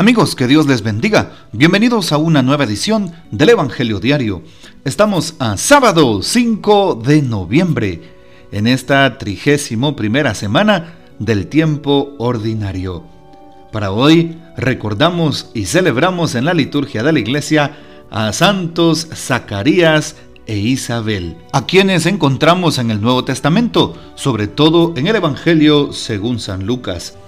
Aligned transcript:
Amigos, 0.00 0.34
que 0.34 0.46
Dios 0.46 0.66
les 0.66 0.82
bendiga. 0.82 1.30
Bienvenidos 1.52 2.10
a 2.10 2.16
una 2.16 2.40
nueva 2.40 2.64
edición 2.64 3.12
del 3.30 3.50
Evangelio 3.50 4.00
Diario. 4.00 4.42
Estamos 4.82 5.34
a 5.38 5.58
sábado 5.58 6.22
5 6.22 7.02
de 7.04 7.20
noviembre, 7.20 8.00
en 8.50 8.66
esta 8.66 9.18
trigésimo 9.18 9.96
primera 9.96 10.34
semana 10.34 10.94
del 11.18 11.48
tiempo 11.48 12.14
ordinario. 12.16 13.04
Para 13.72 13.92
hoy 13.92 14.38
recordamos 14.56 15.50
y 15.52 15.66
celebramos 15.66 16.34
en 16.34 16.46
la 16.46 16.54
liturgia 16.54 17.02
de 17.02 17.12
la 17.12 17.18
iglesia 17.18 17.76
a 18.10 18.32
santos 18.32 19.06
Zacarías 19.14 20.16
e 20.46 20.56
Isabel, 20.56 21.36
a 21.52 21.66
quienes 21.66 22.06
encontramos 22.06 22.78
en 22.78 22.90
el 22.90 23.02
Nuevo 23.02 23.26
Testamento, 23.26 23.94
sobre 24.14 24.46
todo 24.46 24.94
en 24.96 25.08
el 25.08 25.16
Evangelio 25.16 25.92
según 25.92 26.40
San 26.40 26.64
Lucas. 26.64 27.18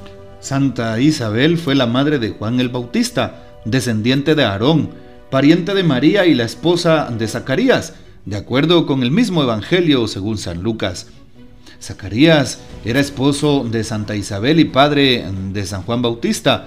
Santa 0.43 0.99
Isabel 0.99 1.57
fue 1.57 1.77
la 1.77 1.87
madre 1.87 2.19
de 2.19 2.31
Juan 2.31 2.59
el 2.59 2.69
Bautista, 2.69 3.61
descendiente 3.65 4.35
de 4.35 4.43
Aarón, 4.43 4.91
pariente 5.31 5.73
de 5.73 5.85
María 5.85 6.27
y 6.27 6.35
la 6.35 6.43
esposa 6.43 7.09
de 7.17 7.29
Zacarías, 7.29 7.95
de 8.25 8.37
acuerdo 8.37 8.85
con 8.85 9.05
el 9.05 9.13
mismo 9.13 9.45
Evangelio 9.45 10.09
según 10.09 10.39
San 10.39 10.65
Lucas. 10.65 11.07
Zacarías 11.81 12.59
era 12.85 12.99
esposo 12.99 13.65
de 13.71 13.85
Santa 13.85 14.17
Isabel 14.17 14.59
y 14.59 14.65
padre 14.65 15.25
de 15.53 15.65
San 15.65 15.85
Juan 15.85 16.03
Bautista. 16.03 16.67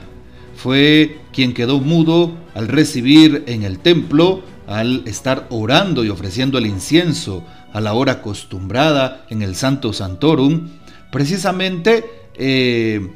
Fue 0.55 1.19
quien 1.33 1.53
quedó 1.53 1.81
mudo 1.81 2.31
al 2.53 2.69
recibir 2.69 3.43
en 3.45 3.63
el 3.63 3.79
templo, 3.79 4.41
al 4.67 5.03
estar 5.05 5.47
orando 5.49 6.05
y 6.05 6.09
ofreciendo 6.09 6.57
el 6.57 6.65
incienso 6.65 7.43
a 7.73 7.81
la 7.81 7.93
hora 7.93 8.13
acostumbrada 8.13 9.25
en 9.29 9.41
el 9.41 9.53
Santo 9.53 9.91
Santorum, 9.91 10.69
precisamente 11.11 12.05
eh, 12.37 13.09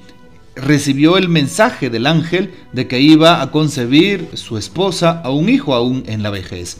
recibió 0.62 1.18
el 1.18 1.30
mensaje 1.30 1.90
del 1.90 2.06
ángel 2.06 2.54
de 2.74 2.88
que 2.88 3.00
iba 3.00 3.42
a 3.42 3.52
concebir 3.52 4.30
su 4.34 4.58
esposa 4.58 5.22
a 5.24 5.32
un 5.32 5.50
hijo 5.50 5.74
aún 5.74 6.04
en 6.08 6.24
la 6.24 6.30
vejez. 6.30 6.78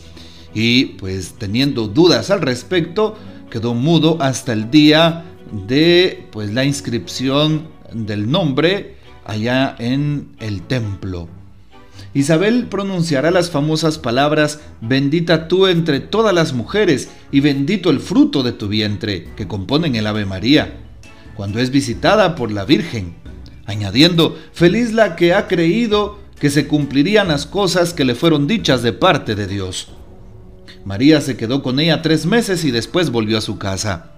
Y 0.54 0.86
pues 0.98 1.36
teniendo 1.38 1.88
dudas 1.88 2.32
al 2.32 2.42
respecto, 2.42 3.16
quedó 3.50 3.74
mudo 3.74 4.18
hasta 4.20 4.54
el 4.54 4.72
día 4.72 5.26
de 5.68 6.28
pues 6.32 6.52
la 6.54 6.66
inscripción 6.66 7.68
del 7.94 8.30
nombre 8.30 8.98
allá 9.26 9.76
en 9.80 10.30
el 10.40 10.62
templo. 10.64 11.28
Isabel 12.14 12.66
pronunciará 12.66 13.30
las 13.30 13.52
famosas 13.52 14.00
palabras, 14.00 14.62
bendita 14.82 15.48
tú 15.48 15.68
entre 15.68 16.00
todas 16.00 16.34
las 16.34 16.54
mujeres 16.54 17.10
y 17.32 17.40
bendito 17.40 17.92
el 17.92 18.00
fruto 18.00 18.42
de 18.42 18.52
tu 18.52 18.68
vientre, 18.68 19.30
que 19.36 19.48
componen 19.48 19.96
el 19.96 20.08
Ave 20.08 20.26
María, 20.26 20.80
cuando 21.36 21.60
es 21.60 21.70
visitada 21.70 22.36
por 22.36 22.52
la 22.52 22.66
Virgen 22.66 23.14
añadiendo, 23.70 24.38
feliz 24.52 24.94
la 24.94 25.16
que 25.16 25.34
ha 25.34 25.48
creído 25.48 26.20
que 26.40 26.50
se 26.50 26.68
cumplirían 26.68 27.28
las 27.28 27.46
cosas 27.46 27.94
que 27.94 28.06
le 28.06 28.16
fueron 28.16 28.48
dichas 28.48 28.82
de 28.82 28.94
parte 28.94 29.36
de 29.36 29.48
Dios. 29.48 29.90
María 30.86 31.22
se 31.22 31.38
quedó 31.38 31.62
con 31.62 31.80
ella 31.80 32.02
tres 32.02 32.26
meses 32.26 32.64
y 32.64 32.72
después 32.72 33.12
volvió 33.12 33.38
a 33.38 33.42
su 33.42 33.58
casa. 33.58 34.12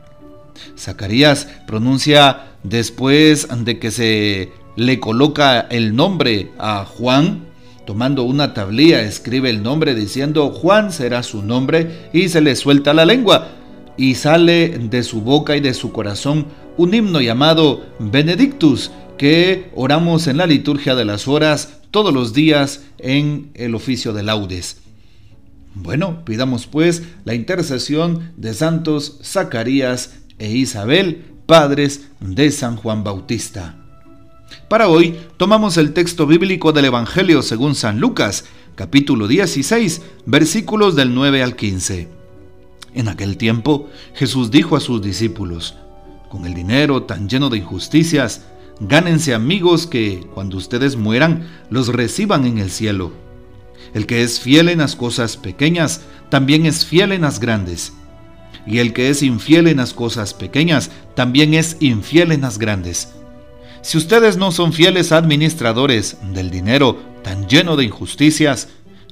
Zacarías 0.78 1.48
pronuncia 1.68 2.52
después 2.64 3.48
de 3.66 3.80
que 3.80 3.92
se 3.92 4.52
le 4.76 5.00
coloca 5.00 5.62
el 5.62 5.96
nombre 5.96 6.52
a 6.58 6.86
Juan, 6.86 7.46
tomando 7.86 8.24
una 8.24 8.54
tablilla, 8.54 9.02
escribe 9.02 9.50
el 9.50 9.64
nombre 9.64 9.96
diciendo 9.96 10.50
Juan 10.52 10.94
será 10.94 11.24
su 11.24 11.42
nombre 11.42 12.10
y 12.14 12.30
se 12.30 12.42
le 12.42 12.56
suelta 12.56 12.94
la 12.94 13.06
lengua 13.06 13.50
y 13.98 14.16
sale 14.16 14.70
de 14.70 15.04
su 15.04 15.22
boca 15.22 15.58
y 15.58 15.60
de 15.60 15.74
su 15.74 15.92
corazón 15.92 16.46
un 16.78 16.94
himno 16.94 17.20
llamado 17.20 17.82
Benedictus, 18.00 18.92
que 19.22 19.70
oramos 19.76 20.26
en 20.26 20.38
la 20.38 20.48
liturgia 20.48 20.96
de 20.96 21.06
las 21.06 21.28
horas 21.28 21.78
todos 21.92 22.12
los 22.12 22.34
días 22.34 22.86
en 22.98 23.52
el 23.54 23.76
oficio 23.76 24.14
de 24.14 24.24
laudes. 24.24 24.78
Bueno, 25.76 26.26
pidamos 26.26 26.66
pues 26.66 27.04
la 27.24 27.36
intercesión 27.36 28.32
de 28.36 28.56
santos 28.56 29.20
Zacarías 29.24 30.16
e 30.40 30.52
Isabel, 30.52 31.24
padres 31.46 32.08
de 32.20 32.50
San 32.50 32.78
Juan 32.78 33.04
Bautista. 33.04 33.76
Para 34.68 34.88
hoy 34.88 35.16
tomamos 35.38 35.78
el 35.78 35.94
texto 35.94 36.26
bíblico 36.26 36.72
del 36.72 36.86
Evangelio 36.86 37.44
según 37.44 37.76
San 37.76 38.00
Lucas, 38.00 38.46
capítulo 38.74 39.28
16, 39.28 40.02
versículos 40.26 40.96
del 40.96 41.14
9 41.14 41.44
al 41.44 41.56
15. 41.56 42.08
En 42.96 43.08
aquel 43.08 43.38
tiempo 43.38 43.88
Jesús 44.16 44.50
dijo 44.50 44.76
a 44.76 44.80
sus 44.80 45.00
discípulos, 45.00 45.76
con 46.28 46.48
el 46.48 46.56
dinero 46.56 47.04
tan 47.04 47.30
lleno 47.30 47.52
de 47.52 47.60
injusticias, 47.60 48.46
Gánense 48.84 49.36
amigos 49.36 49.86
que, 49.86 50.26
cuando 50.34 50.58
ustedes 50.58 50.96
mueran, 50.96 51.48
los 51.70 51.90
reciban 51.90 52.48
en 52.48 52.58
el 52.58 52.72
cielo. 52.72 53.12
El 53.94 54.08
que 54.08 54.24
es 54.24 54.40
fiel 54.40 54.70
en 54.70 54.80
las 54.80 54.96
cosas 54.96 55.38
pequeñas, 55.38 56.02
también 56.30 56.66
es 56.66 56.84
fiel 56.84 57.12
en 57.12 57.22
las 57.22 57.40
grandes. 57.40 57.94
Y 58.66 58.80
el 58.80 58.92
que 58.94 59.10
es 59.10 59.22
infiel 59.22 59.68
en 59.68 59.78
las 59.78 59.94
cosas 59.94 60.34
pequeñas, 60.34 60.90
también 61.16 61.54
es 61.54 61.78
infiel 61.80 62.32
en 62.32 62.42
las 62.42 62.58
grandes. 62.58 63.10
Si 63.84 64.00
ustedes 64.00 64.38
no 64.38 64.52
son 64.52 64.74
fieles 64.74 65.12
administradores 65.12 66.18
del 66.34 66.50
dinero 66.50 66.98
tan 67.24 67.48
lleno 67.48 67.76
de 67.76 67.86
injusticias, 67.86 68.70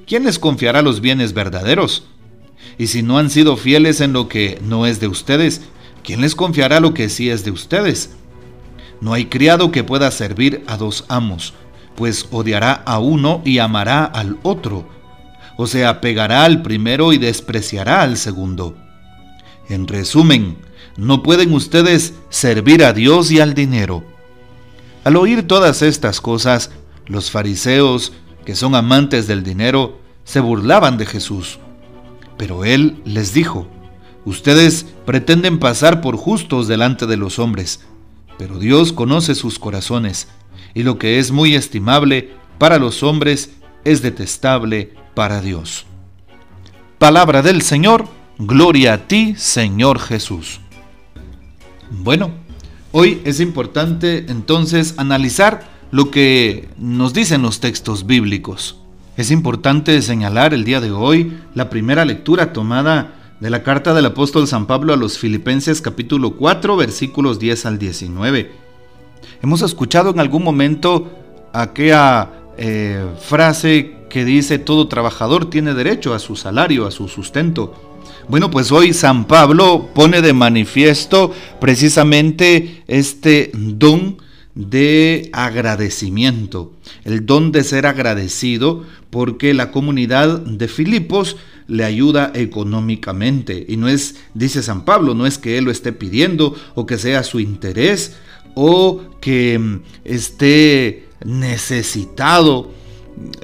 ¿quién 0.08 0.24
les 0.24 0.40
confiará 0.40 0.82
los 0.82 1.00
bienes 1.00 1.34
verdaderos? 1.34 2.06
Y 2.80 2.88
si 2.88 3.04
no 3.04 3.20
han 3.20 3.30
sido 3.30 3.56
fieles 3.56 4.02
en 4.02 4.14
lo 4.14 4.30
que 4.30 4.60
no 4.64 4.88
es 4.88 5.00
de 5.00 5.08
ustedes, 5.08 5.62
¿quién 6.04 6.22
les 6.22 6.34
confiará 6.34 6.80
lo 6.80 6.96
que 6.96 7.08
sí 7.08 7.30
es 7.30 7.44
de 7.44 7.52
ustedes? 7.52 8.16
No 9.02 9.14
hay 9.14 9.26
criado 9.26 9.72
que 9.72 9.84
pueda 9.84 10.12
servir 10.12 10.64
a 10.68 10.78
dos 10.78 11.06
amos, 11.08 11.54
pues 11.96 12.28
odiará 12.32 12.74
a 12.74 13.00
uno 13.00 13.42
y 13.46 13.60
amará 13.60 14.06
al 14.06 14.38
otro, 14.44 14.88
o 15.58 15.68
se 15.68 15.86
apegará 15.86 16.44
al 16.44 16.62
primero 16.62 17.14
y 17.14 17.18
despreciará 17.18 18.02
al 18.02 18.18
segundo. 18.18 18.76
En 19.68 19.88
resumen, 19.88 20.58
no 20.98 21.24
pueden 21.24 21.54
ustedes 21.54 22.14
servir 22.30 22.84
a 22.84 22.94
Dios 22.94 23.32
y 23.32 23.40
al 23.40 23.54
dinero. 23.54 24.04
Al 25.04 25.16
oír 25.16 25.48
todas 25.48 25.82
estas 25.82 26.22
cosas, 26.22 26.72
los 27.06 27.32
fariseos, 27.32 28.12
que 28.46 28.56
son 28.56 28.76
amantes 28.76 29.28
del 29.28 29.44
dinero, 29.44 30.00
se 30.24 30.40
burlaban 30.40 30.98
de 30.98 31.06
Jesús. 31.06 31.60
Pero 32.38 32.66
él 32.66 33.02
les 33.06 33.34
dijo, 33.34 33.68
Ustedes 34.26 34.86
pretenden 35.06 35.60
pasar 35.60 36.02
por 36.02 36.18
justos 36.18 36.68
delante 36.68 37.08
de 37.08 37.18
los 37.18 37.40
hombres, 37.40 37.82
pero 38.40 38.58
Dios 38.58 38.94
conoce 38.94 39.36
sus 39.36 39.60
corazones, 39.60 40.30
y 40.74 40.84
lo 40.84 40.98
que 40.98 41.20
es 41.20 41.30
muy 41.30 41.56
estimable 41.56 42.32
para 42.58 42.80
los 42.80 43.04
hombres 43.04 43.52
es 43.84 44.02
detestable 44.02 44.94
para 45.14 45.42
Dios. 45.42 45.86
Palabra 47.00 47.42
del 47.42 47.62
Señor, 47.62 48.08
gloria 48.38 48.94
a 48.94 49.08
ti, 49.10 49.36
Señor 49.38 50.00
Jesús. 50.00 50.62
Bueno, 51.92 52.32
hoy 52.94 53.22
es 53.26 53.42
importante 53.42 54.26
entonces 54.30 54.94
analizar 54.96 55.70
lo 55.92 56.10
que 56.10 56.70
nos 56.78 57.12
dicen 57.12 57.42
los 57.42 57.60
textos 57.60 58.06
bíblicos. 58.06 58.78
Es 59.18 59.32
importante 59.32 60.02
señalar 60.02 60.54
el 60.54 60.64
día 60.64 60.80
de 60.80 60.94
hoy 60.94 61.38
la 61.56 61.70
primera 61.70 62.06
lectura 62.06 62.54
tomada 62.54 63.19
de 63.40 63.50
la 63.50 63.64
carta 63.64 63.94
del 63.94 64.06
apóstol 64.06 64.48
San 64.48 64.66
Pablo 64.66 64.94
a 64.94 64.98
los 64.98 65.18
Filipenses 65.18 65.82
capítulo 65.82 66.32
4 66.32 66.76
versículos 66.76 67.40
10 67.40 67.66
al 67.68 67.80
19. 67.80 68.52
Hemos 69.42 69.62
escuchado 69.62 70.10
en 70.10 70.20
algún 70.20 70.44
momento 70.44 71.10
aquella 71.54 72.30
eh, 72.58 73.06
frase 73.22 73.96
que 74.10 74.26
dice 74.26 74.60
todo 74.60 74.88
trabajador 74.88 75.50
tiene 75.50 75.74
derecho 75.74 76.14
a 76.14 76.20
su 76.20 76.36
salario, 76.36 76.86
a 76.86 76.92
su 76.92 77.08
sustento. 77.08 77.74
Bueno, 78.28 78.52
pues 78.52 78.72
hoy 78.72 78.94
San 78.94 79.26
Pablo 79.26 79.90
pone 79.94 80.22
de 80.22 80.34
manifiesto 80.34 81.32
precisamente 81.62 82.84
este 82.88 83.52
don 83.54 84.18
de 84.56 85.30
agradecimiento, 85.34 86.74
el 87.06 87.26
don 87.26 87.52
de 87.52 87.64
ser 87.64 87.86
agradecido 87.86 88.84
porque 89.10 89.54
la 89.54 89.72
comunidad 89.72 90.40
de 90.42 90.68
Filipos 90.68 91.38
le 91.68 91.84
ayuda 91.86 92.32
económicamente. 92.34 93.66
Y 93.68 93.78
no 93.78 93.88
es, 93.88 94.16
dice 94.34 94.64
San 94.64 94.86
Pablo, 94.86 95.14
no 95.14 95.26
es 95.26 95.38
que 95.38 95.58
él 95.58 95.66
lo 95.66 95.72
esté 95.72 95.94
pidiendo 95.94 96.56
o 96.76 96.86
que 96.86 96.98
sea 96.98 97.24
su 97.24 97.40
interés 97.40 98.18
o 98.56 99.02
que 99.22 99.58
mm, 99.58 99.82
esté 100.04 101.06
necesitado 101.24 102.72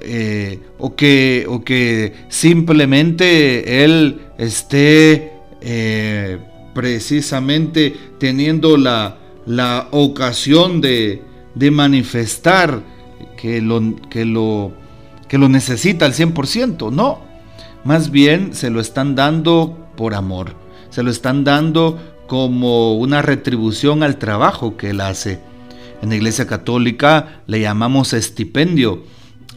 eh, 0.02 0.60
o, 0.80 0.96
que, 0.96 1.46
o 1.50 1.64
que 1.64 2.14
simplemente 2.30 3.84
él 3.84 4.22
esté 4.38 5.34
eh, 5.62 6.40
precisamente 6.74 7.94
teniendo 8.18 8.78
la, 8.78 9.18
la 9.46 9.88
ocasión 9.92 10.82
de, 10.82 11.24
de 11.54 11.72
manifestar 11.72 12.82
que 13.38 13.62
lo, 13.62 13.96
que, 14.10 14.26
lo, 14.26 14.72
que 15.28 15.38
lo 15.38 15.50
necesita 15.50 16.06
al 16.06 16.14
100%. 16.14 16.92
No, 16.92 17.20
más 17.84 18.12
bien 18.12 18.54
se 18.54 18.70
lo 18.70 18.80
están 18.80 19.16
dando 19.16 19.78
por 19.96 20.14
amor, 20.14 20.56
se 20.90 21.04
lo 21.04 21.12
están 21.12 21.44
dando 21.44 22.00
como 22.28 22.96
una 22.96 23.22
retribución 23.22 24.04
al 24.04 24.18
trabajo 24.18 24.78
que 24.78 24.90
él 24.92 25.02
hace. 25.02 25.40
En 26.02 26.10
la 26.10 26.16
Iglesia 26.16 26.48
Católica 26.48 27.42
le 27.48 27.62
llamamos 27.62 28.14
estipendio 28.14 29.04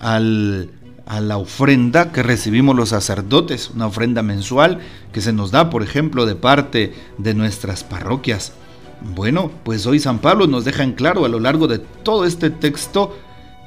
al, 0.00 0.70
a 1.06 1.20
la 1.20 1.38
ofrenda 1.38 2.12
que 2.12 2.23
recibimos 2.23 2.76
los 2.76 2.90
sacerdotes, 2.90 3.70
una 3.75 3.87
ofrenda 3.87 4.23
mensual 4.23 4.79
que 5.12 5.23
se 5.23 5.32
nos 5.32 5.50
da, 5.50 5.70
por 5.70 5.82
ejemplo, 5.82 6.26
de 6.26 6.35
parte 6.35 6.93
de 7.17 7.35
nuestras 7.35 7.82
parroquias. 7.82 8.52
Bueno, 9.00 9.50
pues 9.65 9.87
hoy 9.87 10.00
San 10.00 10.19
Pablo 10.19 10.47
nos 10.47 10.65
deja 10.65 10.83
en 10.83 10.93
claro 10.93 11.25
a 11.25 11.29
lo 11.29 11.39
largo 11.39 11.69
de 11.69 11.79
todo 11.79 12.25
este 12.25 12.50
texto 12.50 13.17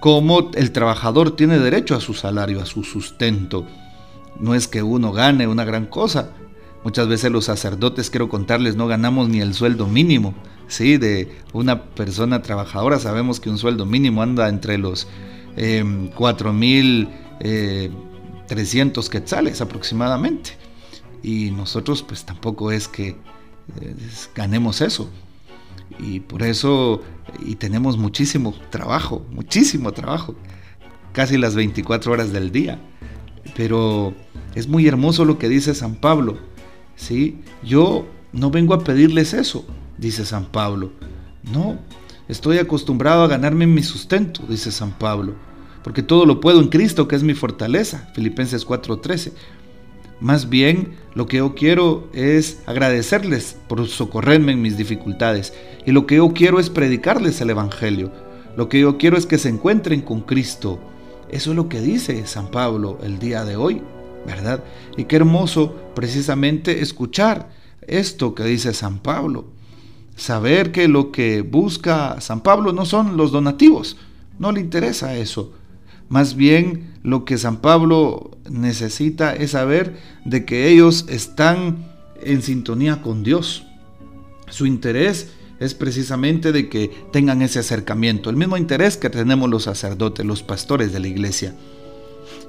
cómo 0.01 0.51
el 0.56 0.72
trabajador 0.72 1.36
tiene 1.36 1.57
derecho 1.60 1.95
a 1.95 2.01
su 2.01 2.13
salario, 2.13 2.62
a 2.62 2.66
su 2.66 2.83
sustento. 2.83 3.66
No 4.39 4.56
es 4.56 4.68
que 4.68 4.83
uno 4.83 5.13
gane 5.13 5.48
una 5.48 5.63
gran 5.63 5.86
cosa. 5.86 6.31
Muchas 6.83 7.07
veces 7.07 7.31
los 7.31 7.45
sacerdotes, 7.45 8.10
quiero 8.10 8.28
contarles, 8.28 8.75
no 8.75 8.88
ganamos 8.88 9.30
ni 9.30 9.39
el 9.39 9.54
sueldo 9.54 9.88
mínimo. 9.88 10.33
Sí, 10.68 10.98
de 10.98 11.31
una 11.54 11.83
persona 11.83 12.42
trabajadora 12.42 13.00
sabemos 13.00 13.39
que 13.39 13.50
un 13.50 13.57
sueldo 13.57 13.86
mínimo 13.86 14.22
anda 14.22 14.50
entre 14.50 14.78
los 14.78 15.07
4 16.16 16.54
mil 16.54 17.10
300 18.48 19.06
eh, 19.06 19.10
quetzales 19.10 19.62
aproximadamente. 19.62 20.57
Y 21.24 21.51
nosotros 21.51 22.01
pues 22.04 22.25
tampoco 22.25 22.72
es 22.72 22.88
que 22.88 23.16
ganemos 24.35 24.81
eso. 24.81 25.09
Y 25.99 26.21
por 26.21 26.43
eso, 26.43 27.01
y 27.45 27.55
tenemos 27.55 27.97
muchísimo 27.97 28.53
trabajo, 28.69 29.25
muchísimo 29.31 29.91
trabajo, 29.91 30.35
casi 31.13 31.37
las 31.37 31.55
24 31.55 32.11
horas 32.11 32.31
del 32.31 32.51
día. 32.51 32.79
Pero 33.55 34.13
es 34.55 34.67
muy 34.67 34.87
hermoso 34.87 35.25
lo 35.25 35.37
que 35.37 35.49
dice 35.49 35.75
San 35.75 35.95
Pablo. 35.95 36.37
¿sí? 36.95 37.41
Yo 37.63 38.07
no 38.31 38.51
vengo 38.51 38.73
a 38.73 38.83
pedirles 38.83 39.33
eso, 39.33 39.65
dice 39.97 40.25
San 40.25 40.45
Pablo. 40.45 40.91
No, 41.51 41.79
estoy 42.27 42.57
acostumbrado 42.59 43.23
a 43.23 43.27
ganarme 43.27 43.67
mi 43.67 43.83
sustento, 43.83 44.43
dice 44.47 44.71
San 44.71 44.91
Pablo 44.91 45.35
porque 45.83 46.03
todo 46.03 46.25
lo 46.25 46.39
puedo 46.39 46.61
en 46.61 46.67
Cristo, 46.67 47.07
que 47.07 47.15
es 47.15 47.23
mi 47.23 47.33
fortaleza. 47.33 48.09
Filipenses 48.13 48.65
4:13. 48.65 49.33
Más 50.21 50.50
bien, 50.50 50.94
lo 51.15 51.25
que 51.25 51.38
yo 51.38 51.56
quiero 51.56 52.07
es 52.13 52.59
agradecerles 52.68 53.57
por 53.68 53.88
socorrerme 53.88 54.51
en 54.51 54.62
mis 54.62 54.77
dificultades. 54.77 55.51
Y 55.83 55.91
lo 55.91 56.06
que 56.06 56.18
yo 56.18 56.31
quiero 56.31 56.59
es 56.59 56.69
predicarles 56.69 57.41
el 57.41 57.50
Evangelio. 57.50 58.12
Lo 58.56 58.69
que 58.69 58.79
yo 58.79 59.00
quiero 59.00 59.18
es 59.18 59.25
que 59.25 59.39
se 59.39 59.50
encuentren 59.50 60.01
con 60.01 60.21
Cristo. 60.21 60.79
Eso 61.29 61.50
es 61.50 61.56
lo 61.56 61.69
que 61.69 61.81
dice 61.81 62.27
San 62.27 62.51
Pablo 62.51 63.00
el 63.01 63.18
día 63.18 63.45
de 63.45 63.56
hoy, 63.56 63.81
¿verdad? 64.27 64.63
Y 64.95 65.06
qué 65.06 65.15
hermoso 65.15 65.75
precisamente 65.95 66.81
escuchar 66.81 67.50
esto 67.88 68.35
que 68.35 68.44
dice 68.44 68.75
San 68.75 69.00
Pablo. 69.00 69.45
Saber 70.15 70.71
que 70.71 70.88
lo 70.88 71.12
que 71.12 71.41
busca 71.41 72.21
San 72.21 72.41
Pablo 72.41 72.73
no 72.73 72.85
son 72.85 73.18
los 73.18 73.31
donativos, 73.31 73.97
no 74.38 74.51
le 74.51 74.62
interesa 74.62 75.15
eso. 75.15 75.53
Más 76.11 76.35
bien 76.35 76.91
lo 77.03 77.23
que 77.23 77.37
San 77.37 77.61
Pablo 77.61 78.31
necesita 78.49 79.33
es 79.33 79.51
saber 79.51 79.95
de 80.25 80.43
que 80.43 80.67
ellos 80.67 81.05
están 81.07 81.85
en 82.21 82.41
sintonía 82.41 83.01
con 83.01 83.23
Dios. 83.23 83.63
Su 84.49 84.65
interés 84.65 85.31
es 85.61 85.73
precisamente 85.73 86.51
de 86.51 86.67
que 86.67 86.91
tengan 87.13 87.41
ese 87.41 87.59
acercamiento, 87.59 88.29
el 88.29 88.35
mismo 88.35 88.57
interés 88.57 88.97
que 88.97 89.09
tenemos 89.09 89.49
los 89.49 89.63
sacerdotes, 89.63 90.25
los 90.25 90.43
pastores 90.43 90.91
de 90.91 90.99
la 90.99 91.07
iglesia. 91.07 91.55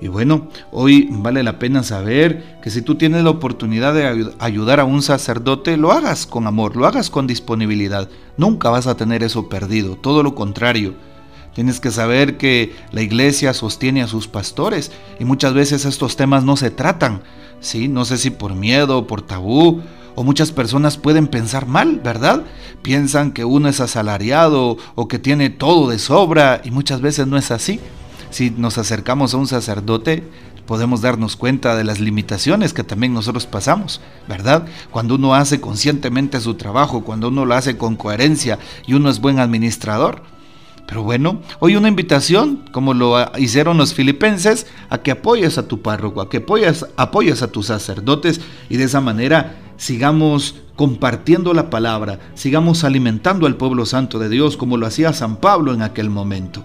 Y 0.01 0.09
bueno, 0.09 0.49
hoy 0.73 1.07
vale 1.13 1.45
la 1.45 1.61
pena 1.61 1.85
saber 1.85 2.59
que 2.65 2.71
si 2.71 2.83
tú 2.83 2.97
tienes 2.97 3.23
la 3.23 3.31
oportunidad 3.31 3.95
de 3.95 4.33
ayudar 4.41 4.81
a 4.81 4.85
un 4.85 5.03
sacerdote, 5.03 5.77
lo 5.77 5.93
hagas 5.93 6.27
con 6.27 6.49
amor, 6.49 6.75
lo 6.75 6.85
hagas 6.85 7.11
con 7.11 7.29
disponibilidad. 7.29 8.09
Nunca 8.37 8.71
vas 8.71 8.89
a 8.89 8.97
tener 8.97 9.23
eso 9.23 9.49
perdido, 9.49 9.95
todo 9.95 10.25
lo 10.25 10.35
contrario 10.35 11.12
Tienes 11.55 11.81
que 11.81 11.91
saber 11.91 12.39
que 12.39 12.75
la 12.93 13.03
iglesia 13.03 13.53
sostiene 13.53 14.03
a 14.03 14.09
sus 14.09 14.27
pastores 14.29 14.91
y 15.21 15.25
muchas 15.25 15.53
veces 15.53 15.85
estos 15.85 16.17
temas 16.17 16.45
no 16.45 16.57
se 16.57 16.71
tratan, 16.71 17.23
¿sí? 17.61 17.89
No 17.89 18.05
sé 18.05 18.19
si 18.19 18.31
por 18.31 18.55
miedo, 18.55 19.07
por 19.07 19.23
tabú, 19.23 19.83
o 20.15 20.25
muchas 20.25 20.53
personas 20.53 20.97
pueden 20.97 21.27
pensar 21.27 21.67
mal, 21.67 22.01
¿verdad? 22.03 22.43
Piensan 22.83 23.33
que 23.33 23.45
uno 23.45 23.69
es 23.69 23.81
asalariado 23.81 24.77
o 24.95 25.09
que 25.09 25.19
tiene 25.19 25.51
todo 25.51 25.89
de 25.89 25.99
sobra 25.99 26.61
y 26.65 26.71
muchas 26.71 27.01
veces 27.01 27.27
no 27.27 27.37
es 27.37 27.51
así. 27.51 27.81
Si 28.31 28.51
nos 28.51 28.79
acercamos 28.79 29.35
a 29.35 29.37
un 29.37 29.47
sacerdote, 29.47 30.25
podemos 30.67 31.03
darnos 31.03 31.37
cuenta 31.37 31.77
de 31.77 31.85
las 31.85 32.01
limitaciones 32.01 32.73
que 32.73 32.85
también 32.85 33.13
nosotros 33.13 33.47
pasamos, 33.47 34.01
¿verdad? 34.29 34.67
Cuando 34.91 35.17
uno 35.17 35.35
hace 35.35 35.61
conscientemente 35.61 36.41
su 36.41 36.55
trabajo, 36.55 37.05
cuando 37.05 37.29
uno 37.29 37.45
lo 37.45 37.55
hace 37.55 37.77
con 37.77 37.97
coherencia 37.97 38.59
y 38.87 38.95
uno 38.95 39.11
es 39.11 39.21
buen 39.21 39.39
administrador, 39.39 40.23
pero 40.93 41.05
bueno, 41.05 41.41
hoy 41.59 41.75
una 41.75 41.89
invitación, 41.89 42.65
como 42.71 42.93
lo 42.93 43.17
hicieron 43.39 43.79
los 43.79 43.95
filipenses, 43.95 44.67
a 44.91 44.99
que 44.99 45.11
apoyes 45.11 45.57
a 45.57 45.67
tu 45.67 45.81
párroco, 45.81 46.21
a 46.21 46.29
que 46.29 46.37
apoyes, 46.37 46.85
apoyes 46.99 47.41
a 47.41 47.51
tus 47.51 47.69
sacerdotes 47.69 48.43
y 48.69 48.77
de 48.77 48.85
esa 48.85 49.01
manera 49.01 49.57
sigamos 49.79 50.55
compartiendo 50.77 51.55
la 51.55 51.71
palabra, 51.71 52.19
sigamos 52.35 52.85
alimentando 52.85 53.47
al 53.47 53.57
pueblo 53.57 53.87
santo 53.87 54.19
de 54.19 54.29
Dios 54.29 54.59
como 54.59 54.77
lo 54.77 54.85
hacía 54.85 55.15
San 55.15 55.37
Pablo 55.37 55.73
en 55.73 55.81
aquel 55.81 56.11
momento. 56.11 56.63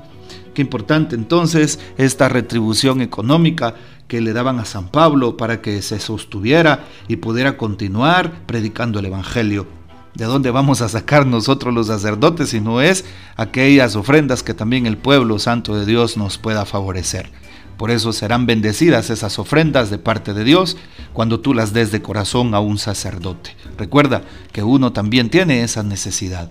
Qué 0.54 0.62
importante 0.62 1.16
entonces 1.16 1.80
esta 1.98 2.28
retribución 2.28 3.00
económica 3.00 3.76
que 4.10 4.20
le 4.20 4.34
daban 4.34 4.60
a 4.60 4.66
San 4.66 4.90
Pablo 4.90 5.38
para 5.38 5.62
que 5.62 5.82
se 5.82 6.02
sostuviera 6.02 6.84
y 7.08 7.16
pudiera 7.16 7.56
continuar 7.56 8.46
predicando 8.46 9.00
el 9.00 9.06
Evangelio. 9.06 9.87
¿De 10.18 10.26
dónde 10.26 10.50
vamos 10.50 10.82
a 10.82 10.90
sacar 10.90 11.28
nosotros 11.28 11.72
los 11.76 11.88
sacerdotes 11.88 12.50
si 12.50 12.60
no 12.60 12.82
es 12.82 13.06
aquellas 13.36 13.96
ofrendas 13.96 14.42
que 14.42 14.56
también 14.56 14.88
el 14.88 14.98
pueblo 14.98 15.38
santo 15.38 15.76
de 15.76 15.86
Dios 15.86 16.18
nos 16.18 16.40
pueda 16.40 16.66
favorecer? 16.66 17.30
Por 17.78 17.92
eso 17.92 18.12
serán 18.12 18.48
bendecidas 18.48 19.12
esas 19.12 19.38
ofrendas 19.38 19.92
de 19.92 20.00
parte 20.00 20.34
de 20.34 20.44
Dios 20.44 20.76
cuando 21.14 21.40
tú 21.40 21.54
las 21.54 21.72
des 21.72 21.92
de 21.92 22.02
corazón 22.02 22.56
a 22.56 22.60
un 22.60 22.80
sacerdote. 22.80 23.56
Recuerda 23.78 24.24
que 24.52 24.64
uno 24.64 24.92
también 24.92 25.30
tiene 25.30 25.62
esa 25.62 25.84
necesidad. 25.84 26.50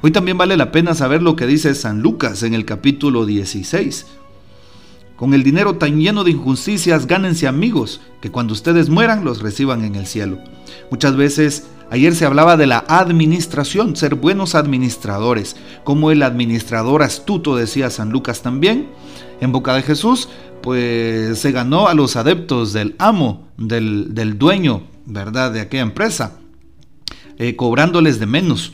Hoy 0.00 0.10
también 0.10 0.38
vale 0.38 0.56
la 0.56 0.72
pena 0.72 0.94
saber 0.94 1.20
lo 1.20 1.36
que 1.36 1.46
dice 1.46 1.74
San 1.74 2.00
Lucas 2.00 2.42
en 2.42 2.54
el 2.54 2.64
capítulo 2.64 3.26
16. 3.26 4.06
Con 5.16 5.34
el 5.34 5.42
dinero 5.42 5.74
tan 5.74 6.00
lleno 6.00 6.24
de 6.24 6.30
injusticias, 6.30 7.06
gánense 7.06 7.46
amigos, 7.46 8.00
que 8.22 8.30
cuando 8.30 8.54
ustedes 8.54 8.88
mueran 8.88 9.22
los 9.22 9.42
reciban 9.42 9.84
en 9.84 9.96
el 9.96 10.06
cielo. 10.06 10.38
Muchas 10.90 11.14
veces 11.14 11.64
Ayer 11.90 12.14
se 12.14 12.24
hablaba 12.24 12.56
de 12.56 12.68
la 12.68 12.84
administración, 12.86 13.96
ser 13.96 14.14
buenos 14.14 14.54
administradores, 14.54 15.56
como 15.82 16.12
el 16.12 16.22
administrador 16.22 17.02
astuto, 17.02 17.56
decía 17.56 17.90
San 17.90 18.10
Lucas 18.10 18.42
también. 18.42 18.88
En 19.40 19.50
boca 19.50 19.74
de 19.74 19.82
Jesús, 19.82 20.28
pues 20.62 21.38
se 21.40 21.50
ganó 21.50 21.88
a 21.88 21.94
los 21.94 22.14
adeptos 22.14 22.72
del 22.72 22.94
amo, 22.98 23.48
del, 23.56 24.38
dueño, 24.38 24.84
¿verdad?, 25.04 25.52
de 25.52 25.62
aquella 25.62 25.82
empresa, 25.82 26.38
eh, 27.38 27.56
cobrándoles 27.56 28.20
de 28.20 28.26
menos, 28.26 28.72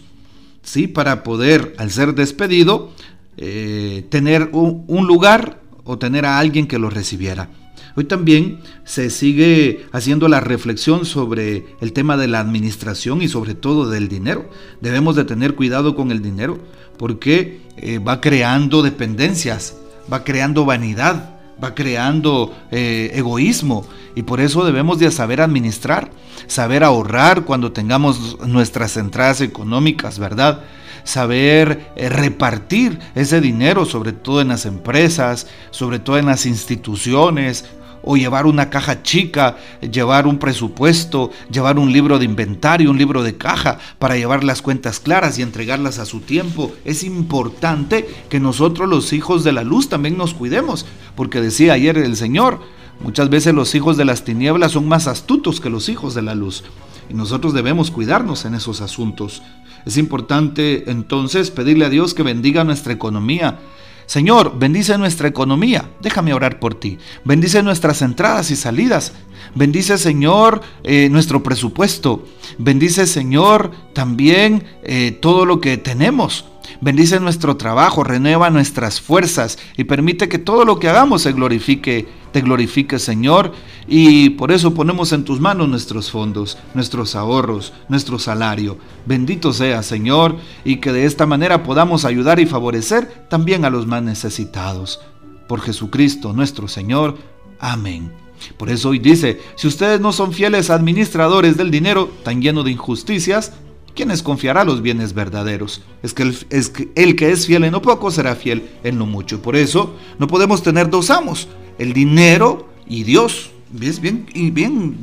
¿sí? 0.62 0.86
Para 0.86 1.22
poder, 1.22 1.74
al 1.78 1.90
ser 1.90 2.14
despedido, 2.14 2.92
eh, 3.38 4.06
tener 4.10 4.50
un 4.52 5.06
lugar 5.06 5.60
o 5.84 5.96
tener 5.96 6.26
a 6.26 6.38
alguien 6.38 6.66
que 6.66 6.78
lo 6.78 6.90
recibiera. 6.90 7.48
Hoy 7.96 8.04
también 8.04 8.60
se 8.84 9.08
sigue 9.08 9.86
haciendo 9.90 10.28
la 10.28 10.40
reflexión 10.40 11.06
sobre 11.06 11.64
el 11.80 11.94
tema 11.94 12.18
de 12.18 12.28
la 12.28 12.40
administración 12.40 13.22
y 13.22 13.28
sobre 13.28 13.54
todo 13.54 13.88
del 13.88 14.08
dinero. 14.08 14.50
Debemos 14.82 15.16
de 15.16 15.24
tener 15.24 15.54
cuidado 15.54 15.96
con 15.96 16.10
el 16.10 16.20
dinero 16.20 16.58
porque 16.98 17.62
eh, 17.78 17.98
va 17.98 18.20
creando 18.20 18.82
dependencias, 18.82 19.78
va 20.12 20.24
creando 20.24 20.66
vanidad, 20.66 21.36
va 21.62 21.74
creando 21.74 22.54
eh, 22.70 23.12
egoísmo 23.14 23.86
y 24.14 24.24
por 24.24 24.40
eso 24.40 24.66
debemos 24.66 24.98
de 24.98 25.10
saber 25.10 25.40
administrar, 25.40 26.10
saber 26.48 26.84
ahorrar 26.84 27.46
cuando 27.46 27.72
tengamos 27.72 28.38
nuestras 28.46 28.98
entradas 28.98 29.40
económicas, 29.40 30.18
¿verdad? 30.18 30.64
saber 31.04 31.92
eh, 31.94 32.08
repartir 32.08 32.98
ese 33.14 33.40
dinero, 33.40 33.86
sobre 33.86 34.12
todo 34.12 34.40
en 34.40 34.48
las 34.48 34.66
empresas, 34.66 35.46
sobre 35.70 36.00
todo 36.00 36.18
en 36.18 36.26
las 36.26 36.46
instituciones, 36.46 37.64
o 38.06 38.16
llevar 38.16 38.46
una 38.46 38.70
caja 38.70 39.02
chica, 39.02 39.56
llevar 39.80 40.26
un 40.26 40.38
presupuesto, 40.38 41.32
llevar 41.50 41.78
un 41.78 41.92
libro 41.92 42.18
de 42.18 42.24
inventario, 42.24 42.90
un 42.90 42.98
libro 42.98 43.22
de 43.24 43.36
caja 43.36 43.78
para 43.98 44.16
llevar 44.16 44.44
las 44.44 44.62
cuentas 44.62 45.00
claras 45.00 45.38
y 45.38 45.42
entregarlas 45.42 45.98
a 45.98 46.06
su 46.06 46.20
tiempo. 46.20 46.72
Es 46.84 47.02
importante 47.02 48.08
que 48.30 48.40
nosotros 48.40 48.88
los 48.88 49.12
hijos 49.12 49.42
de 49.42 49.52
la 49.52 49.64
luz 49.64 49.88
también 49.88 50.16
nos 50.16 50.34
cuidemos, 50.34 50.86
porque 51.16 51.40
decía 51.40 51.72
ayer 51.72 51.98
el 51.98 52.16
Señor, 52.16 52.60
muchas 53.00 53.28
veces 53.28 53.52
los 53.52 53.74
hijos 53.74 53.96
de 53.96 54.04
las 54.04 54.22
tinieblas 54.24 54.72
son 54.72 54.86
más 54.86 55.08
astutos 55.08 55.60
que 55.60 55.68
los 55.68 55.88
hijos 55.88 56.14
de 56.14 56.22
la 56.22 56.36
luz. 56.36 56.62
Y 57.10 57.14
nosotros 57.14 57.54
debemos 57.54 57.90
cuidarnos 57.90 58.44
en 58.44 58.54
esos 58.54 58.80
asuntos. 58.80 59.42
Es 59.84 59.96
importante 59.96 60.90
entonces 60.90 61.50
pedirle 61.50 61.84
a 61.84 61.90
Dios 61.90 62.14
que 62.14 62.22
bendiga 62.22 62.62
nuestra 62.62 62.92
economía, 62.92 63.58
Señor, 64.06 64.58
bendice 64.58 64.96
nuestra 64.98 65.28
economía. 65.28 65.90
Déjame 66.00 66.32
orar 66.32 66.60
por 66.60 66.74
ti. 66.74 66.98
Bendice 67.24 67.62
nuestras 67.62 68.02
entradas 68.02 68.50
y 68.50 68.56
salidas. 68.56 69.12
Bendice, 69.54 69.98
Señor, 69.98 70.62
eh, 70.84 71.08
nuestro 71.10 71.42
presupuesto. 71.42 72.24
Bendice, 72.58 73.06
Señor, 73.06 73.72
también 73.92 74.64
eh, 74.82 75.18
todo 75.20 75.44
lo 75.44 75.60
que 75.60 75.76
tenemos. 75.76 76.44
Bendice 76.80 77.20
nuestro 77.20 77.56
trabajo, 77.56 78.04
renueva 78.04 78.50
nuestras 78.50 79.00
fuerzas 79.00 79.58
y 79.76 79.84
permite 79.84 80.28
que 80.28 80.38
todo 80.38 80.64
lo 80.64 80.78
que 80.78 80.88
hagamos 80.88 81.22
se 81.22 81.32
glorifique, 81.32 82.06
te 82.36 82.42
glorifique, 82.42 82.98
Señor. 82.98 83.52
Y 83.88 84.28
por 84.28 84.52
eso 84.52 84.74
ponemos 84.74 85.10
en 85.12 85.24
tus 85.24 85.40
manos 85.40 85.70
nuestros 85.70 86.10
fondos, 86.10 86.58
nuestros 86.74 87.16
ahorros, 87.16 87.72
nuestro 87.88 88.18
salario. 88.18 88.76
Bendito 89.06 89.54
sea, 89.54 89.82
Señor, 89.82 90.36
y 90.62 90.76
que 90.76 90.92
de 90.92 91.06
esta 91.06 91.24
manera 91.24 91.62
podamos 91.62 92.04
ayudar 92.04 92.38
y 92.38 92.44
favorecer 92.44 93.26
también 93.30 93.64
a 93.64 93.70
los 93.70 93.86
más 93.86 94.02
necesitados. 94.02 95.00
Por 95.48 95.62
Jesucristo 95.62 96.34
nuestro 96.34 96.68
Señor. 96.68 97.16
Amén. 97.58 98.12
Por 98.58 98.68
eso 98.68 98.90
hoy 98.90 98.98
dice, 98.98 99.40
si 99.54 99.66
ustedes 99.66 99.98
no 99.98 100.12
son 100.12 100.34
fieles 100.34 100.68
administradores 100.68 101.56
del 101.56 101.70
dinero 101.70 102.10
tan 102.22 102.42
lleno 102.42 102.64
de 102.64 102.72
injusticias, 102.72 103.54
¿quién 103.94 104.10
les 104.10 104.22
confiará 104.22 104.62
los 104.62 104.82
bienes 104.82 105.14
verdaderos? 105.14 105.80
Es 106.02 106.12
que, 106.12 106.24
el, 106.24 106.36
es 106.50 106.68
que 106.68 106.90
el 106.96 107.16
que 107.16 107.30
es 107.30 107.46
fiel 107.46 107.64
en 107.64 107.72
lo 107.72 107.80
poco 107.80 108.10
será 108.10 108.34
fiel 108.34 108.68
en 108.84 108.98
lo 108.98 109.06
mucho. 109.06 109.40
Por 109.40 109.56
eso 109.56 109.94
no 110.18 110.26
podemos 110.26 110.62
tener 110.62 110.90
dos 110.90 111.08
amos, 111.08 111.48
el 111.78 111.92
dinero 111.92 112.68
y 112.88 113.04
Dios. 113.04 113.50
Es 113.80 114.00
bien, 114.00 114.26
bien 114.52 114.96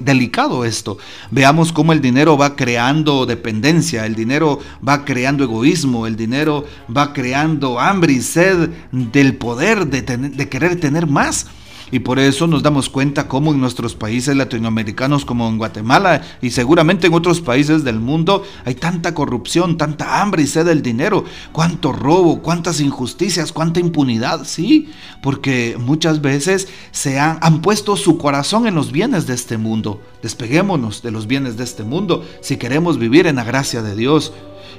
delicado 0.00 0.64
esto. 0.64 0.98
Veamos 1.30 1.72
cómo 1.72 1.92
el 1.92 2.02
dinero 2.02 2.36
va 2.36 2.54
creando 2.56 3.24
dependencia, 3.24 4.04
el 4.04 4.14
dinero 4.14 4.60
va 4.86 5.04
creando 5.04 5.44
egoísmo, 5.44 6.06
el 6.06 6.14
dinero 6.14 6.66
va 6.94 7.12
creando 7.14 7.80
hambre 7.80 8.12
y 8.12 8.20
sed 8.20 8.68
del 8.92 9.36
poder 9.36 9.86
de, 9.86 10.02
de 10.02 10.48
querer 10.48 10.78
tener 10.78 11.06
más. 11.06 11.46
Y 11.92 11.98
por 11.98 12.18
eso 12.18 12.46
nos 12.46 12.62
damos 12.62 12.88
cuenta 12.88 13.28
cómo 13.28 13.52
en 13.52 13.60
nuestros 13.60 13.94
países 13.94 14.34
latinoamericanos 14.34 15.26
como 15.26 15.46
en 15.46 15.58
Guatemala 15.58 16.22
y 16.40 16.50
seguramente 16.50 17.06
en 17.06 17.12
otros 17.12 17.42
países 17.42 17.84
del 17.84 18.00
mundo 18.00 18.44
hay 18.64 18.74
tanta 18.74 19.12
corrupción, 19.12 19.76
tanta 19.76 20.22
hambre 20.22 20.42
y 20.42 20.46
sed 20.46 20.64
del 20.64 20.80
dinero, 20.80 21.26
cuánto 21.52 21.92
robo, 21.92 22.40
cuántas 22.40 22.80
injusticias, 22.80 23.52
cuánta 23.52 23.78
impunidad, 23.78 24.46
sí, 24.46 24.90
porque 25.22 25.76
muchas 25.78 26.22
veces 26.22 26.66
se 26.92 27.20
han, 27.20 27.36
han 27.42 27.60
puesto 27.60 27.98
su 27.98 28.16
corazón 28.16 28.66
en 28.66 28.74
los 28.74 28.90
bienes 28.90 29.26
de 29.26 29.34
este 29.34 29.58
mundo. 29.58 30.00
Despeguémonos 30.22 31.02
de 31.02 31.10
los 31.10 31.26
bienes 31.26 31.58
de 31.58 31.64
este 31.64 31.84
mundo 31.84 32.24
si 32.40 32.56
queremos 32.56 32.98
vivir 32.98 33.26
en 33.26 33.36
la 33.36 33.44
gracia 33.44 33.82
de 33.82 33.94
Dios 33.94 34.32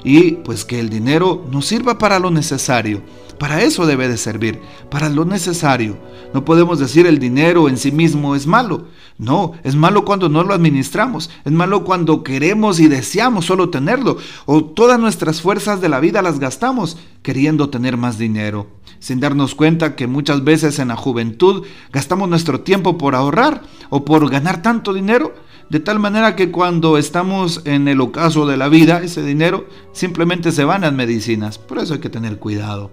y 0.03 0.31
pues 0.31 0.65
que 0.65 0.79
el 0.79 0.89
dinero 0.89 1.45
nos 1.51 1.65
sirva 1.65 1.97
para 1.97 2.19
lo 2.19 2.31
necesario 2.31 3.01
para 3.43 3.62
eso 3.62 3.85
debe 3.85 4.07
de 4.07 4.15
servir, 4.15 4.62
para 4.89 5.09
lo 5.09 5.25
necesario. 5.25 5.97
No 6.33 6.45
podemos 6.45 6.79
decir 6.79 7.05
el 7.05 7.19
dinero 7.19 7.67
en 7.67 7.77
sí 7.77 7.91
mismo 7.91 8.35
es 8.35 8.47
malo. 8.47 8.85
No, 9.17 9.51
es 9.63 9.75
malo 9.75 10.05
cuando 10.05 10.29
no 10.29 10.43
lo 10.43 10.53
administramos. 10.53 11.29
Es 11.43 11.51
malo 11.51 11.83
cuando 11.83 12.23
queremos 12.23 12.79
y 12.79 12.88
deseamos 12.88 13.45
solo 13.45 13.69
tenerlo. 13.69 14.17
O 14.45 14.63
todas 14.63 14.97
nuestras 15.00 15.41
fuerzas 15.41 15.81
de 15.81 15.89
la 15.89 16.00
vida 16.00 16.21
las 16.21 16.39
gastamos 16.39 16.97
queriendo 17.21 17.69
tener 17.69 17.97
más 17.97 18.17
dinero. 18.17 18.67
Sin 19.00 19.19
darnos 19.19 19.55
cuenta 19.55 19.97
que 19.97 20.07
muchas 20.07 20.45
veces 20.45 20.79
en 20.79 20.88
la 20.88 20.95
juventud 20.95 21.65
gastamos 21.91 22.29
nuestro 22.29 22.62
tiempo 22.62 22.97
por 22.97 23.13
ahorrar 23.13 23.63
o 23.89 24.05
por 24.05 24.29
ganar 24.29 24.62
tanto 24.62 24.93
dinero. 24.93 25.35
De 25.70 25.79
tal 25.79 26.00
manera 26.00 26.36
que 26.36 26.51
cuando 26.51 26.98
estamos 26.98 27.62
en 27.65 27.88
el 27.88 28.01
ocaso 28.01 28.46
de 28.46 28.58
la 28.58 28.70
vida, 28.70 29.01
ese 29.01 29.24
dinero 29.24 29.65
simplemente 29.91 30.51
se 30.51 30.65
van 30.65 30.82
las 30.82 30.93
medicinas. 30.93 31.58
Por 31.58 31.79
eso 31.79 31.96
hay 31.96 32.00
que 32.00 32.10
tener 32.10 32.38
cuidado. 32.38 32.91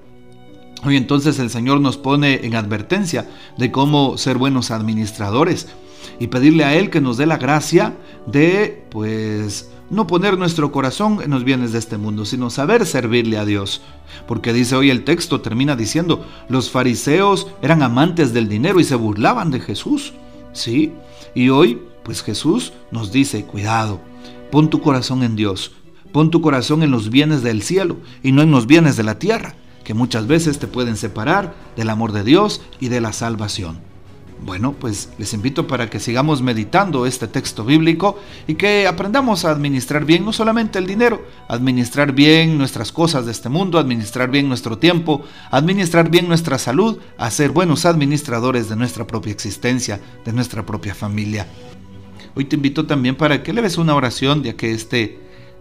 Hoy 0.85 0.97
entonces 0.97 1.39
el 1.39 1.51
Señor 1.51 1.81
nos 1.81 1.99
pone 1.99 2.47
en 2.47 2.55
advertencia 2.55 3.29
de 3.59 3.71
cómo 3.71 4.17
ser 4.17 4.39
buenos 4.39 4.71
administradores 4.71 5.69
y 6.19 6.29
pedirle 6.29 6.65
a 6.65 6.75
Él 6.75 6.89
que 6.89 7.03
nos 7.03 7.19
dé 7.19 7.27
la 7.27 7.37
gracia 7.37 7.97
de, 8.27 8.87
pues, 8.91 9.71
no 9.91 10.07
poner 10.07 10.39
nuestro 10.39 10.73
corazón 10.73 11.21
en 11.23 11.33
los 11.33 11.45
bienes 11.45 11.73
de 11.73 11.79
este 11.79 11.99
mundo, 11.99 12.25
sino 12.25 12.49
saber 12.49 12.87
servirle 12.87 13.37
a 13.37 13.45
Dios. 13.45 13.83
Porque 14.27 14.53
dice 14.53 14.77
hoy 14.77 14.89
el 14.89 15.05
texto, 15.05 15.41
termina 15.41 15.77
diciendo, 15.77 16.25
los 16.49 16.71
fariseos 16.71 17.49
eran 17.61 17.83
amantes 17.83 18.33
del 18.33 18.49
dinero 18.49 18.81
y 18.81 18.85
se 18.85 18.95
burlaban 18.95 19.51
de 19.51 19.61
Jesús. 19.61 20.15
Sí, 20.53 20.93
y 21.35 21.49
hoy, 21.51 21.83
pues 22.03 22.23
Jesús 22.23 22.73
nos 22.91 23.13
dice, 23.13 23.45
cuidado, 23.45 24.01
pon 24.51 24.71
tu 24.71 24.81
corazón 24.81 25.23
en 25.23 25.37
Dios, 25.37 25.73
pon 26.13 26.31
tu 26.31 26.41
corazón 26.41 26.83
en 26.83 26.91
los 26.91 27.11
bienes 27.11 27.43
del 27.43 27.63
cielo 27.63 27.97
y 28.23 28.33
no 28.33 28.43
en 28.43 28.51
los 28.51 28.67
bienes 28.67 28.97
de 28.97 29.05
la 29.05 29.19
tierra 29.19 29.55
que 29.85 29.95
muchas 29.95 30.27
veces 30.27 30.59
te 30.59 30.67
pueden 30.67 30.97
separar 30.97 31.55
del 31.77 31.91
amor 31.91 32.13
de 32.13 32.23
Dios 32.23 32.63
y 32.79 32.89
de 32.89 33.01
la 33.01 33.13
salvación. 33.13 33.81
Bueno, 34.43 34.73
pues 34.73 35.11
les 35.19 35.35
invito 35.35 35.67
para 35.67 35.91
que 35.91 36.01
sigamos 36.01 36.41
meditando 36.41 37.05
este 37.05 37.29
texto 37.29 37.65
bíblico 37.65 38.19
y 38.47 38.55
que 38.55 38.87
aprendamos 38.87 39.45
a 39.45 39.51
administrar 39.51 40.07
bien 40.07 40.25
no 40.25 40.33
solamente 40.33 40.79
el 40.79 40.87
dinero, 40.87 41.23
administrar 41.49 42.13
bien 42.13 42.57
nuestras 42.57 42.91
cosas 42.91 43.27
de 43.27 43.33
este 43.33 43.51
mundo, 43.51 43.79
administrar 43.79 44.31
bien 44.31 44.49
nuestro 44.49 44.79
tiempo, 44.79 45.23
administrar 45.51 46.09
bien 46.09 46.27
nuestra 46.27 46.59
salud, 46.59 46.99
a 47.19 47.31
ser 47.31 47.51
buenos 47.51 47.85
administradores 47.85 48.69
de 48.71 48.77
nuestra 48.77 49.07
propia 49.07 49.33
existencia, 49.33 50.01
de 50.25 50.33
nuestra 50.33 50.65
propia 50.65 50.95
familia. 50.95 51.47
Hoy 52.35 52.45
te 52.45 52.57
invito 52.57 52.87
también 52.87 53.17
para 53.17 53.43
que 53.43 53.53
leves 53.53 53.79
una 53.79 53.95
oración 53.95 54.43
ya 54.43 54.55
que 54.55 54.73
este 54.73 55.19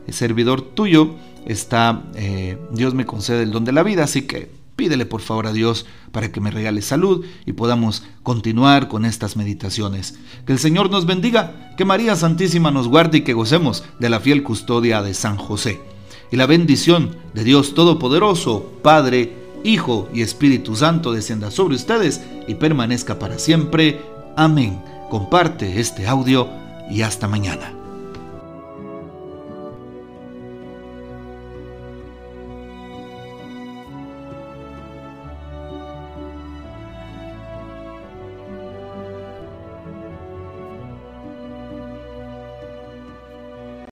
servidor 0.09 0.61
tuyo 0.61 1.15
está, 1.45 2.03
eh, 2.15 2.57
Dios 2.71 2.93
me 2.93 3.05
concede 3.05 3.43
el 3.43 3.51
don 3.51 3.65
de 3.65 3.71
la 3.71 3.83
vida, 3.83 4.03
así 4.03 4.23
que 4.23 4.51
pídele 4.75 5.05
por 5.05 5.21
favor 5.21 5.45
a 5.45 5.51
Dios 5.51 5.85
para 6.11 6.31
que 6.31 6.39
me 6.39 6.51
regale 6.51 6.81
salud 6.81 7.25
y 7.45 7.51
podamos 7.51 8.03
continuar 8.23 8.87
con 8.87 9.03
estas 9.03 9.35
meditaciones. 9.35 10.17
Que 10.45 10.53
el 10.53 10.59
Señor 10.59 10.89
nos 10.89 11.05
bendiga, 11.05 11.73
que 11.75 11.85
María 11.85 12.15
Santísima 12.15 12.71
nos 12.71 12.87
guarde 12.87 13.19
y 13.19 13.21
que 13.21 13.33
gocemos 13.33 13.83
de 13.99 14.09
la 14.09 14.19
fiel 14.19 14.41
custodia 14.41 15.01
de 15.01 15.13
San 15.13 15.37
José. 15.37 15.81
Y 16.31 16.37
la 16.37 16.45
bendición 16.45 17.17
de 17.33 17.43
Dios 17.43 17.73
Todopoderoso, 17.73 18.71
Padre, 18.81 19.33
Hijo 19.63 20.07
y 20.13 20.21
Espíritu 20.21 20.75
Santo 20.75 21.11
descienda 21.11 21.51
sobre 21.51 21.75
ustedes 21.75 22.21
y 22.47 22.55
permanezca 22.55 23.19
para 23.19 23.37
siempre. 23.37 23.99
Amén. 24.37 24.79
Comparte 25.09 25.79
este 25.79 26.07
audio 26.07 26.47
y 26.87 27.01
hasta 27.01 27.27
mañana. 27.27 27.78